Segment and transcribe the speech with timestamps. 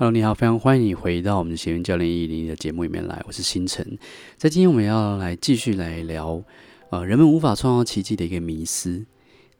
[0.00, 3.98] Hello，你好，非常欢迎你回到我们的学员教练110的节目里面来，我是星辰。
[4.36, 6.40] 在今天我们要来继续来聊，
[6.90, 9.04] 呃，人们无法创造奇迹的一个迷思。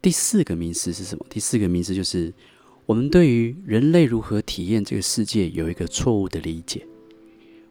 [0.00, 1.26] 第四个迷思是什么？
[1.28, 2.32] 第四个迷思就是
[2.86, 6.86] 我们对于人类如何体验这个世界有一个错误的理解。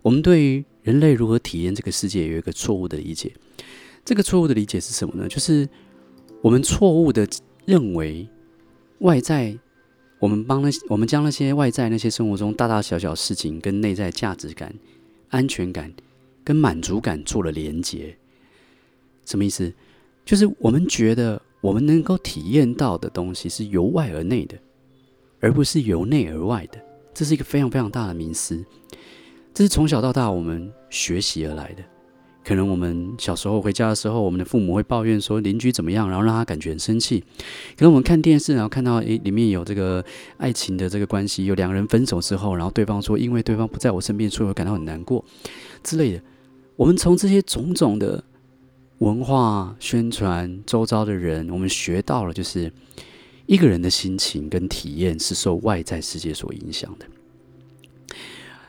[0.01, 3.31] 我们对于人类如何体验这个世界有一个错误的理解。
[4.03, 5.25] 这个错误的理解是什么呢？
[5.29, 5.65] 就是
[6.41, 7.25] 我们错误的
[7.63, 8.27] 认为
[8.99, 9.57] 外在。
[10.19, 14.73] 我们帮那些，我们将那些外在那些生活中大大小小事情跟内在价值感、
[15.29, 15.93] 安全感
[16.43, 18.17] 跟满足感做了连结。
[19.25, 19.71] 什么意思？
[20.25, 24.57] 就是我们觉得我们能够体验到的东西是由外而内的，
[25.39, 26.81] 而不是由内而外的。
[27.13, 28.63] 这是一个非常非常大的迷思，
[29.53, 31.83] 这是从小到大我们学习而来的。
[32.47, 37.19] 可能我们小时候回家的时候，我们的父母会抱怨说邻居怎么样，然后让他感觉很生气。
[37.75, 40.01] 可能我们看电视，然后看到诶里面有这个
[40.37, 45.25] 爱情的这个关系，有两个人分手之后，然后对方说因为对方不在我身边，所以我感到很难过
[45.83, 46.21] 之类的。
[46.77, 48.23] 我们从这些种种的
[48.99, 52.71] 文化宣传，周遭的人，我们学到了，就是
[53.45, 57.05] 一个人的心情跟体验是受外在世界所影响的。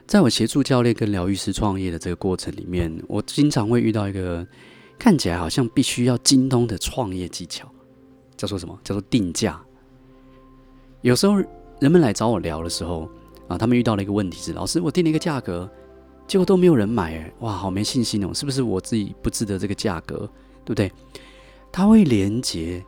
[0.08, 4.44] 在我协助教练跟疗愈师创业的这个过程里面，我经常会遇到一个
[4.98, 7.70] 看起来好像必须要精通的创业技巧，
[8.34, 8.76] 叫做什么？
[8.82, 9.60] 叫做定价。
[11.02, 11.34] 有时候
[11.78, 13.06] 人们来找我聊的时候
[13.48, 15.70] 啊，他们遇到了一个问题是：老师，我定了一个价格，
[16.26, 18.32] 结果都没有人买，哎，哇，好没信心哦！
[18.32, 20.20] 是不是我自己不值得这个价格？
[20.64, 20.90] 对不对？
[21.70, 22.82] 他会连接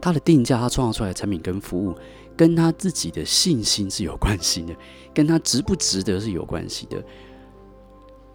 [0.00, 1.96] 他的定价，他创造出来的产品跟服务。
[2.40, 4.74] 跟他自己的信心是有关系的，
[5.12, 7.04] 跟他值不值得是有关系的。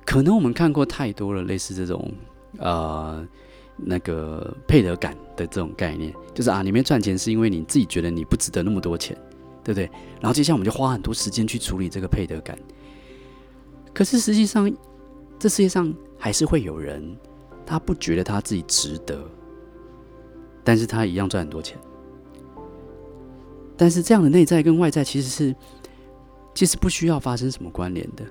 [0.05, 2.13] 可能我们看过太多了，类似这种
[2.59, 3.27] 呃
[3.75, 9.17] 那个配得感的这种概念，就是啊，你没赚钱是因为你自己觉得你不值得那么多钱，
[9.63, 9.89] 对不对？
[10.21, 12.55] 然后接下来我们就花很多时间去处理这个配得感。
[13.91, 14.71] 可是实际上，
[15.39, 17.17] 这世界上还是会有人，
[17.65, 19.27] 他不觉得他自己值得，
[20.63, 21.75] 但是他一样赚很多钱。
[23.77, 25.55] 但是这样的内在跟外在其实是，
[26.53, 28.23] 其实不需要发生什么关联的。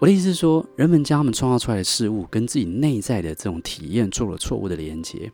[0.00, 5.30] 我的意思是说，人们将他们创造出来的事物跟自己内在的这种体验做了错误的连接。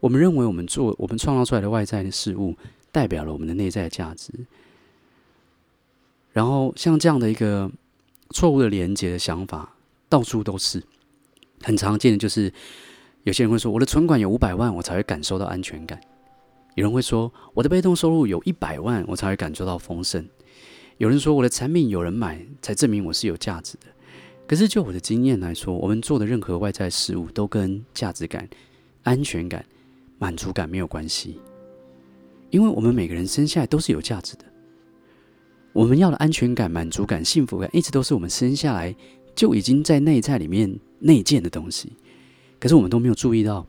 [0.00, 2.56] 我们认为我们做我们创造出来的外在的事物
[2.92, 4.32] 代表了我们的内在的价值。
[6.32, 7.70] 然后像这样的一个
[8.30, 9.74] 错误的连接的想法，
[10.08, 10.82] 到处都是。
[11.60, 12.52] 很常见的就是，
[13.24, 16.00] 有些人会说：“我的存款有五百万，我才会感受到安全感。”
[16.78, 20.24] 有人会说，我的被动收入有一百万，我才会感受到丰盛。
[20.98, 23.86] 有人说，我的产品有人买，才证明我是有价值的。
[24.46, 28.48] 可是就我的经验来说，我们做的任何外在事物都跟价值感、
[29.02, 29.66] 安全感、
[30.20, 31.40] 满足感没有关系，
[32.50, 34.44] 因为我们每个人生下来都是有价值的。
[35.72, 38.94] 我们要的安全感、满足感、幸福感，一直都是我们生下来
[39.34, 41.94] 就已经在内在里面内建的东西。
[42.60, 43.66] 可是我们都没有注意到。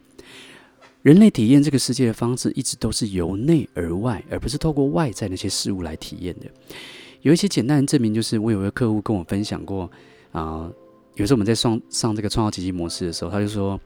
[1.01, 6.45] 人类体验这个世界的方式一直都是由内而外，而不是透过外在那些事物来体验的。
[7.21, 9.89] 有一些简单的证明，就是我有一个客户跟我分享过
[10.33, 10.69] 啊、
[11.15, 13.79] 有时候我们在上上这个创造奇迹模式的时候，他就说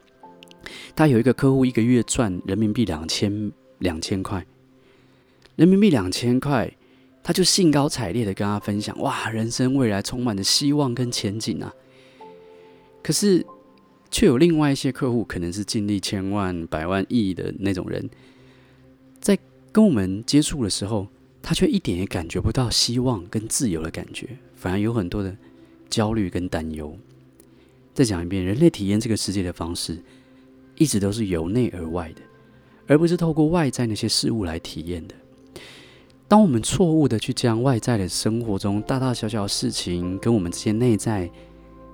[0.95, 4.43] 他有一个客户一个月赚人民币两千两千块，
[5.55, 6.75] 人民币两千块，
[7.21, 11.71] 他就兴高采烈的跟他分享，哇，人生未来充满着希望跟前景啊！
[13.03, 13.45] 可是。
[14.13, 18.07] 却有另外一些客户，可能是经历千万、百万、亿的那种人，
[19.19, 19.35] 在
[19.71, 21.07] 跟我们接触的时候，
[21.41, 25.35] 他却一点也感觉不到希望跟自由的感觉，反而有很多的
[25.89, 26.95] 焦虑跟担忧。
[27.95, 29.97] 再讲一遍，人类体验这个世界的方式，
[30.75, 32.21] 一直都是由内而外的，
[32.85, 35.15] 而不是透过外在那些事物来体验的。
[36.27, 41.27] 当我们错误的去将外在的生活中大大小小的事情，跟我们这些内在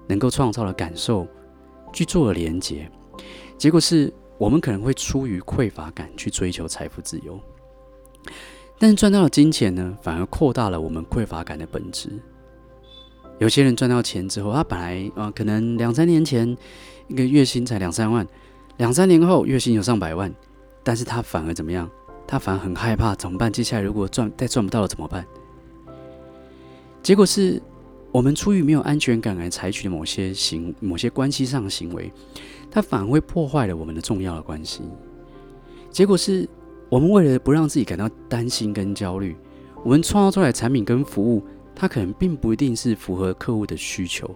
[0.07, 1.25] 能够创造的感受，
[1.91, 2.89] 去做了连接，
[3.57, 7.39] 结果是我们可能会出于匮乏感去追求财富自由，
[8.77, 12.09] 但是赚到了金钱呢，反而扩大了我们匮乏感的本质。
[13.39, 16.57] 有些人赚到钱之后，他本来啊、可能两三年前
[17.07, 18.27] 一个月薪才两三万，
[18.77, 20.33] 两三年后月薪有上百万，
[20.83, 21.89] 但是他反而怎么样？
[22.27, 23.51] 他反而很害怕，怎么办？
[23.51, 25.25] 接下来如果赚再赚不到了怎么办？
[27.03, 27.61] 结果是。
[28.11, 32.11] 我们出于没有安全感而采取的某些行、某些关系上的行为，
[32.71, 34.81] 它反而会破坏了我们的重要的关系。
[35.91, 36.49] 结果是，
[36.89, 39.35] 我们为了不让自己感到担心跟焦虑，
[39.83, 41.43] 我们创造出来的产品跟服务，
[41.75, 44.35] 它可能并不一定是符合客户的需求，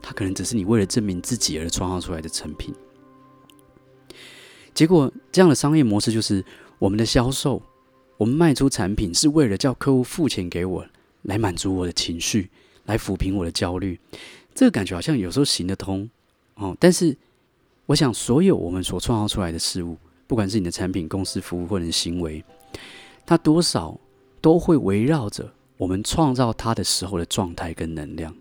[0.00, 2.72] 它可能只是你为了证明自己而创造出来的成品。
[4.72, 6.44] 结果，这样的商业模式就是
[6.78, 7.60] 我们的销售，
[8.16, 10.86] 我们卖出产品是为了叫客户付钱给我。
[11.22, 12.48] 来满足我的情绪，
[12.88, 13.96] 来抚平我的焦虑。
[14.52, 16.10] 这个感觉好像有时候行得通
[16.56, 17.16] 哦，但是
[17.86, 19.96] 我想，所有我们所创造出来的事物，
[20.26, 22.42] 不管是你的产品、公司、服务或者行为，
[23.24, 23.98] 它多少
[24.40, 28.34] 都会围绕着我们创造它的时候的状态跟能量。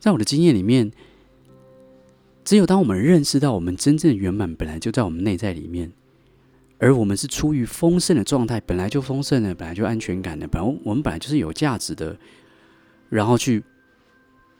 [0.00, 0.90] 在我的经验里面，
[2.44, 5.92] 只有当我们认识到我们真正的圆满本来就在我们内在里面，
[6.78, 12.18] 而我们是出于丰盛的状态，本来就丰盛的，本来就安全感的，本来我们本来就是有价值的，
[13.12, 13.62] 然后去。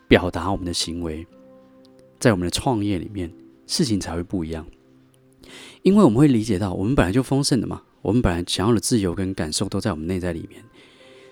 [0.09, 1.27] 表达我们的行为，
[2.21, 3.33] 在我们的创业里面，
[3.67, 4.67] 事情才会不一样。
[5.81, 10.63] 因为我们会理解到，我们本来就丰盛的嘛，我们本来想要的自由跟感受都在我们内在里面，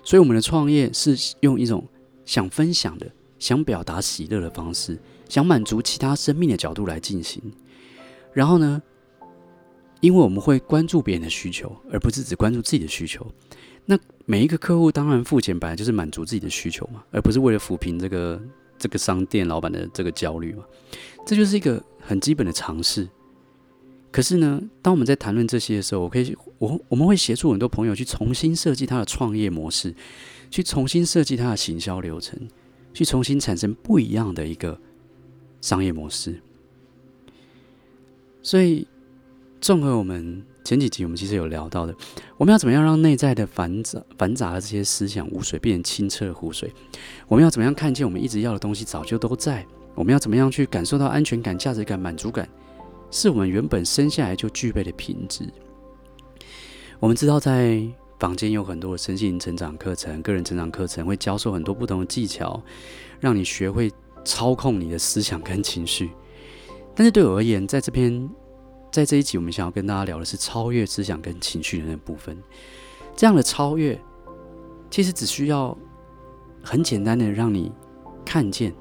[0.03, 1.87] 所以我们的创业是用一种
[2.25, 3.07] 想分享的、
[3.39, 7.43] 想表达喜乐的方式，想满足其他生命的角度来进行。
[8.33, 8.81] 然后呢，
[10.01, 13.31] 因为我们会关注别人的需求，而不是只关注自己的需求。
[13.91, 18.41] 那每一个客户当然付钱，本来就是满足自己的需求嘛，而不是为了抚平这个。
[18.83, 20.65] 这个商店老板的这个焦虑嘛，
[21.27, 23.07] 这就是一个很基本的尝试。
[24.11, 29.95] 可是呢，当我们在谈论这些的时候，我可以，我我们会协助很多朋友去重新设计他的创业模式，
[30.51, 32.41] 去重新设计他的行销流程，
[32.95, 34.81] 去重新产生不一样的一个
[35.61, 36.41] 商业模式。
[38.41, 38.89] 所以，
[39.61, 40.43] 综合我们。
[40.63, 41.95] 前几集我们其实有聊到的，
[42.37, 46.73] 我们要怎么样让内在的繁杂繁杂的这些思想污水变成清澈的湖水？
[47.27, 49.67] 我们要怎么样看见我们一直要的东西早就都在？
[49.95, 52.49] 我们要怎么样去感受到安全感、价值感、满足感，
[53.11, 55.45] 是我们原本生下来就具备的品质？
[57.01, 57.83] 我们知道在
[58.19, 62.63] 坊间有很多的身心成长课程、个人成长课程，会教授很多不同的技巧，
[63.19, 63.91] 让你学会
[64.25, 66.11] 操控你的思想跟情绪。
[66.95, 68.31] 但是对我而言，在这边。
[68.91, 72.37] 在这一集，我们想要跟大家聊的是超越思想跟情绪的那部分。
[73.17, 74.01] 这样的超越，
[74.91, 75.77] 其实只需要
[76.63, 77.71] 很简单的让你
[78.25, 78.75] 看见，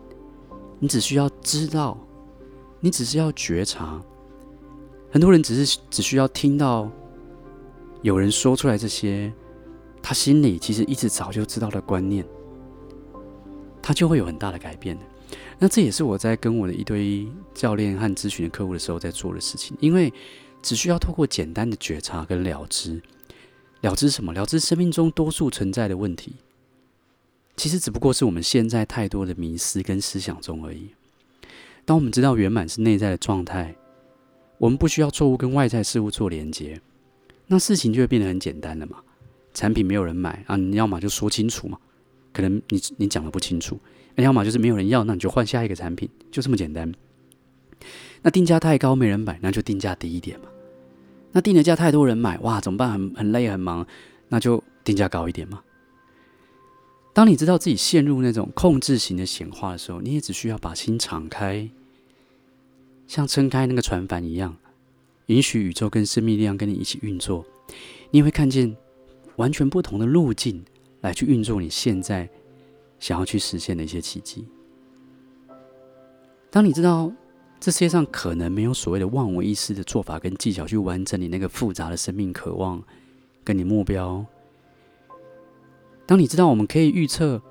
[0.79, 1.97] 你只需要知道，
[2.79, 4.01] 你只是要觉察。
[5.11, 6.89] 很多人只是只需要听到
[8.01, 9.31] 有人说出来这些，
[10.01, 12.25] 他心里其实一直早就知道的观念，
[13.81, 14.97] 他就会有很大的改变。
[15.61, 20.11] 那这也是我在跟我的一堆教练和咨询的客户的时候在做的事情，因为
[20.61, 23.01] 只需要透过简单的觉察跟了知，
[23.81, 24.31] 了知什么？
[24.33, 26.35] 了知生命中多数存在的问题，
[27.57, 30.91] 其实只不过是我们现在太多的迷思跟思想中而已。
[31.83, 33.75] 当我们知道圆满是内在的状态，
[34.57, 36.79] 我们不需要错误跟外在事物做连接，
[37.47, 38.97] 那事情就会变得很简单了嘛。
[39.53, 41.77] 产品没有人买啊，你要么就说清楚嘛，
[42.33, 43.79] 可能你你讲的不清楚。
[44.15, 46.93] 要么就是没有人要，那你就换下一个产品，就这么简单。
[48.21, 50.47] 那定价太高没人买，那就定价低一点嘛。
[51.31, 52.91] 那定的价太多人买，哇，怎么办？
[52.91, 53.87] 很很累很忙，
[54.27, 55.61] 那就定价高一点嘛。
[57.13, 61.69] 当你知道自己陷入那种控制型的显化的时候，你也只需要把心敞开，
[63.07, 64.57] 像撑开那个船帆一样，
[65.27, 67.45] 允许宇宙跟生命力量跟你一起运作，
[68.11, 68.75] 你也会看见
[69.37, 70.65] 完全不同的路径
[71.01, 72.29] 来去运作你现在。
[72.99, 74.45] 想要去实现的一些奇迹。
[76.49, 77.09] 当你知道
[77.57, 82.83] 这世界上可能没有所谓的万无一失的做法跟技巧去完成你那个复杂的生命渴望
[83.41, 84.25] 跟你目标，
[86.05, 87.41] 当你知道我们可以预测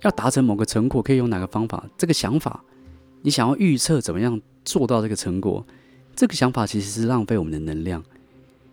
[0.00, 2.64] 要达成某个成果可以用哪个方法，这个想法，
[3.20, 5.62] 你想要预测怎么样做到这个成果，
[6.16, 8.02] 这个想法其实是浪费我们的能量，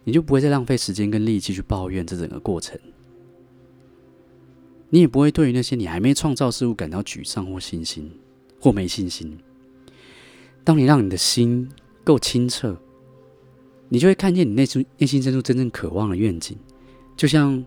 [0.05, 2.79] 你就不会再浪费时间跟力气去抱怨这整个过程。
[4.89, 8.11] 你也不会对于那些你还没创造事物感到沮丧或信心
[8.59, 9.37] 或没信心。
[10.63, 11.69] 当你让你的心
[12.03, 12.77] 够清澈，
[13.89, 16.57] 你就会看见你内心内心深处真正渴望的愿景。
[17.15, 17.63] 就像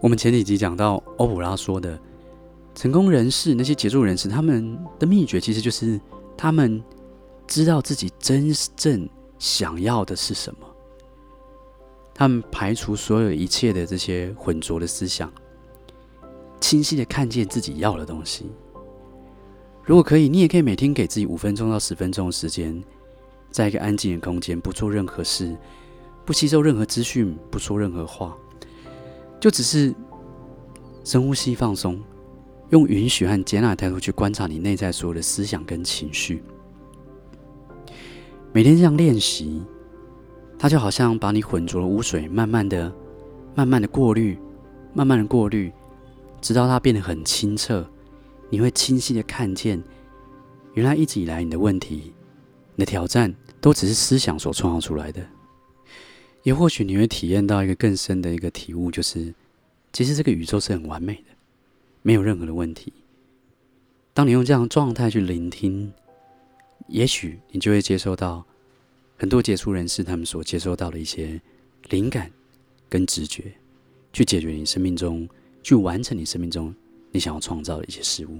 [0.00, 1.98] 我们前几集讲到欧普拉说的，
[2.74, 6.00] 成功人士那些杰出人士，他们的秘诀其实就是
[6.36, 6.82] 他们
[7.46, 10.66] 知道自己真正想要的是什么，
[12.14, 15.32] 他们排除所有一切的这些浑浊的思想。
[16.64, 18.50] 清晰的看见自己要的东西。
[19.84, 22.82] 如果可以，你也可以每天给自己五分钟到十分钟的时间，
[23.50, 25.54] 在一个安静的空间，不做任何事，
[26.24, 28.34] 不吸收任何资讯，不说任何话，
[29.38, 29.94] 就只是
[31.04, 32.02] 深呼吸放松，
[32.70, 36.42] 用允许和接纳的态度去观察你内在所有的思想跟情绪。
[38.54, 39.62] 每天这样练习，
[40.58, 42.90] 它就好像把你浑浊的污水，慢慢的、
[43.54, 44.38] 慢慢的过滤，
[44.94, 45.70] 慢慢的过滤。
[46.44, 47.90] 直到它变得很清澈，
[48.50, 49.82] 你会清晰的看见，
[50.74, 52.12] 原来一直以来你的问题、
[52.74, 55.26] 你的挑战，都只是思想所创造出来的。
[56.42, 59.34] 也或许你会体验到一个更深的一个体悟，就是
[59.90, 61.34] 其实这个宇宙是很完美的，
[62.02, 62.92] 没有任何的问题。
[64.12, 65.90] 当你用这样的状态去聆听，
[66.88, 68.44] 也许你就会接受到
[69.16, 71.40] 很多杰出人士他们所接收到的一些
[71.88, 72.30] 灵感
[72.90, 73.44] 跟直觉，
[74.12, 75.26] 去解决你生命中，
[75.64, 76.72] 去完成你生命中
[77.10, 78.38] 你想要创造的一些事物。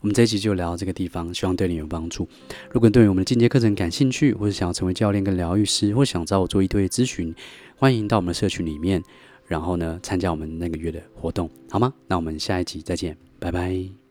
[0.00, 2.26] 我们这一集就聊到这个地方，希望对你有帮助。
[2.70, 7.34] 如果对于我们的进阶课程感兴趣，或者想要成为教练跟疗愈师，或想找我做一对一咨询，
[7.76, 9.02] 欢迎到我们的社群里面，
[9.46, 11.92] 然后呢，参加我们那个月的活动，好吗？
[12.06, 14.07] 那我们下一集再见，拜拜。